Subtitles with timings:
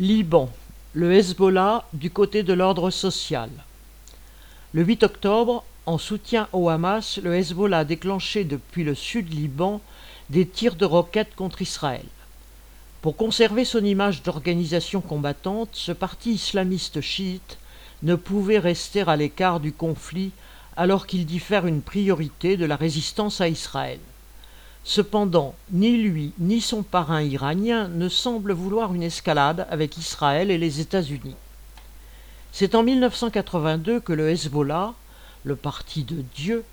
[0.00, 0.50] Liban,
[0.92, 3.48] le Hezbollah du côté de l'ordre social.
[4.72, 9.80] Le 8 octobre, en soutien au Hamas, le Hezbollah a déclenché depuis le sud Liban
[10.30, 12.06] des tirs de roquettes contre Israël.
[13.02, 17.58] Pour conserver son image d'organisation combattante, ce parti islamiste chiite
[18.02, 20.32] ne pouvait rester à l'écart du conflit
[20.76, 24.00] alors qu'il diffère une priorité de la résistance à Israël.
[24.84, 30.58] Cependant, ni lui ni son parrain iranien ne semblent vouloir une escalade avec Israël et
[30.58, 31.36] les États-Unis.
[32.52, 34.92] C'est en 1982 que le Hezbollah,
[35.44, 36.64] le parti de Dieu,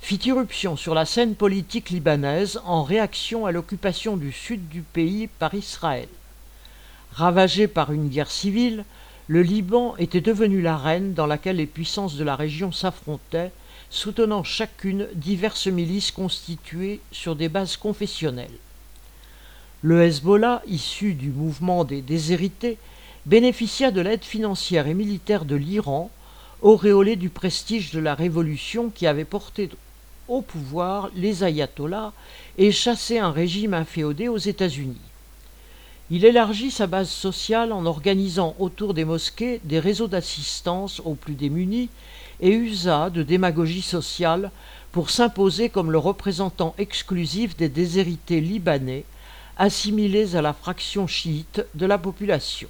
[0.00, 5.28] fit irruption sur la scène politique libanaise en réaction à l'occupation du sud du pays
[5.28, 6.08] par Israël.
[7.12, 8.84] Ravagé par une guerre civile,
[9.28, 13.52] le Liban était devenu l'arène dans laquelle les puissances de la région s'affrontaient
[13.92, 18.58] soutenant chacune diverses milices constituées sur des bases confessionnelles.
[19.82, 22.78] Le Hezbollah, issu du mouvement des déshérités,
[23.26, 26.10] bénéficia de l'aide financière et militaire de l'Iran,
[26.62, 29.68] auréolé du prestige de la révolution qui avait porté
[30.26, 32.12] au pouvoir les ayatollahs
[32.56, 35.11] et chassé un régime inféodé aux États-Unis.
[36.14, 41.32] Il élargit sa base sociale en organisant autour des mosquées des réseaux d'assistance aux plus
[41.32, 41.88] démunis
[42.42, 44.50] et usa de démagogie sociale
[44.92, 49.06] pour s'imposer comme le représentant exclusif des déshérités libanais
[49.56, 52.68] assimilés à la fraction chiite de la population.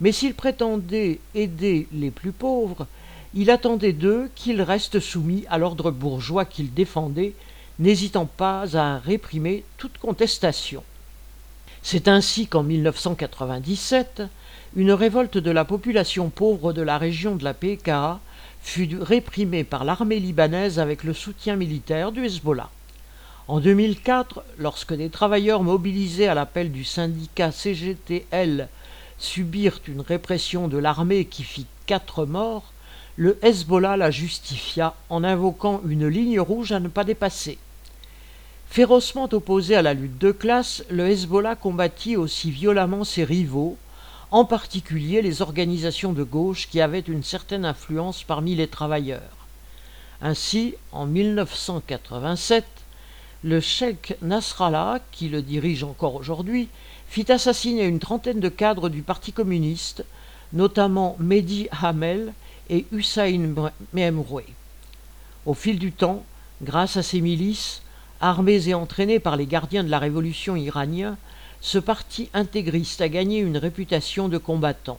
[0.00, 2.86] Mais s'il prétendait aider les plus pauvres,
[3.34, 7.34] il attendait d'eux qu'ils restent soumis à l'ordre bourgeois qu'il défendait,
[7.78, 10.82] n'hésitant pas à réprimer toute contestation.
[11.82, 14.22] C'est ainsi qu'en 1997,
[14.76, 18.20] une révolte de la population pauvre de la région de la PKA
[18.62, 22.70] fut réprimé par l'armée libanaise avec le soutien militaire du Hezbollah.
[23.48, 28.68] En 2004, lorsque des travailleurs mobilisés à l'appel du syndicat CGTL
[29.18, 32.72] subirent une répression de l'armée qui fit quatre morts,
[33.16, 37.58] le Hezbollah la justifia en invoquant une ligne rouge à ne pas dépasser.
[38.72, 43.76] Férocement opposé à la lutte de classe, le Hezbollah combattit aussi violemment ses rivaux,
[44.30, 49.36] en particulier les organisations de gauche qui avaient une certaine influence parmi les travailleurs.
[50.22, 52.64] Ainsi, en 1987,
[53.44, 56.70] le cheikh Nasrallah, qui le dirige encore aujourd'hui,
[57.08, 60.02] fit assassiner une trentaine de cadres du Parti communiste,
[60.54, 62.32] notamment Mehdi Hamel
[62.70, 63.54] et Hussein
[63.92, 64.46] Memroué.
[65.44, 66.24] Au fil du temps,
[66.62, 67.81] grâce à ces milices,
[68.22, 71.18] armées et entraînées par les gardiens de la révolution iranien,
[71.60, 74.98] ce parti intégriste a gagné une réputation de combattant.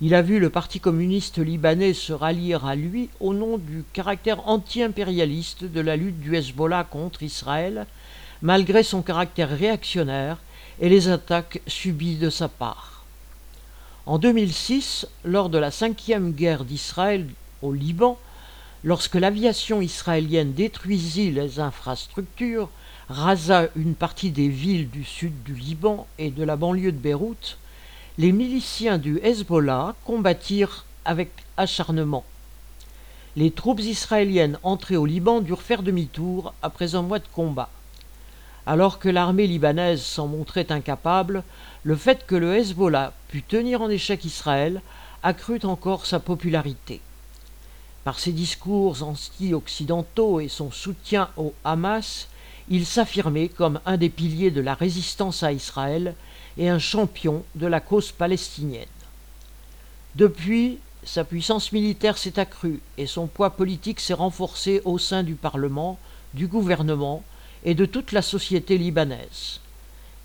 [0.00, 4.46] Il a vu le Parti communiste libanais se rallier à lui au nom du caractère
[4.48, 7.86] anti-impérialiste de la lutte du Hezbollah contre Israël,
[8.40, 10.38] malgré son caractère réactionnaire
[10.80, 13.04] et les attaques subies de sa part.
[14.06, 17.26] En 2006, lors de la cinquième guerre d'Israël
[17.60, 18.18] au Liban,
[18.84, 22.68] lorsque l'aviation israélienne détruisit les infrastructures,
[23.08, 27.58] rasa une partie des villes du sud du Liban et de la banlieue de Beyrouth,
[28.18, 32.24] les miliciens du Hezbollah combattirent avec acharnement.
[33.36, 37.70] Les troupes israéliennes entrées au Liban durent faire demi-tour après un mois de combat.
[38.66, 41.44] Alors que l'armée libanaise s'en montrait incapable,
[41.84, 44.82] le fait que le Hezbollah put tenir en échec Israël
[45.22, 47.00] accrut encore sa popularité.
[48.04, 52.28] Par ses discours anti-occidentaux et son soutien au Hamas,
[52.70, 56.14] il s'affirmait comme un des piliers de la résistance à Israël
[56.56, 58.86] et un champion de la cause palestinienne.
[60.14, 65.34] Depuis, sa puissance militaire s'est accrue et son poids politique s'est renforcé au sein du
[65.34, 65.98] Parlement,
[66.34, 67.22] du gouvernement
[67.64, 69.60] et de toute la société libanaise.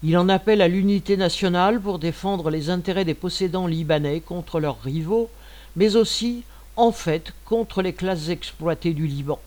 [0.01, 4.81] Il en appelle à l'unité nationale pour défendre les intérêts des possédants libanais contre leurs
[4.81, 5.29] rivaux,
[5.77, 6.43] mais aussi,
[6.75, 9.39] en fait, contre les classes exploitées du Liban.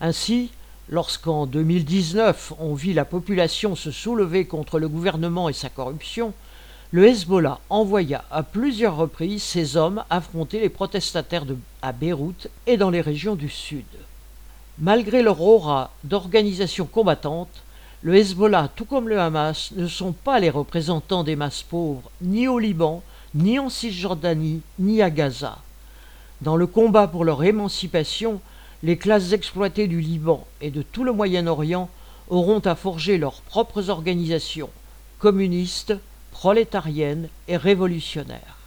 [0.00, 0.50] Ainsi,
[0.90, 6.32] Lorsqu'en 2019 on vit la population se soulever contre le gouvernement et sa corruption,
[6.92, 11.44] le Hezbollah envoya à plusieurs reprises ses hommes affronter les protestataires
[11.82, 13.84] à Beyrouth et dans les régions du sud.
[14.78, 17.62] Malgré leur aura d'organisation combattante,
[18.00, 22.48] le Hezbollah, tout comme le Hamas, ne sont pas les représentants des masses pauvres, ni
[22.48, 23.02] au Liban,
[23.34, 25.58] ni en Cisjordanie, ni à Gaza.
[26.40, 28.40] Dans le combat pour leur émancipation,
[28.84, 31.90] les classes exploitées du Liban et de tout le Moyen-Orient
[32.28, 34.70] auront à forger leurs propres organisations
[35.18, 35.94] communistes,
[36.30, 38.58] prolétariennes et révolutionnaires.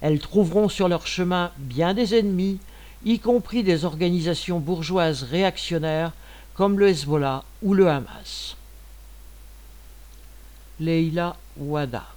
[0.00, 2.58] Elles trouveront sur leur chemin bien des ennemis,
[3.04, 6.12] y compris des organisations bourgeoises réactionnaires
[6.54, 8.56] comme le Hezbollah ou le Hamas.
[10.80, 12.15] Leila Wada